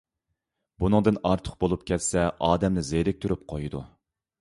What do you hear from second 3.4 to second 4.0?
قويىدۇ.